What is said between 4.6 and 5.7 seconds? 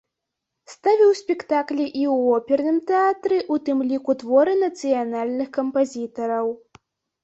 нацыянальных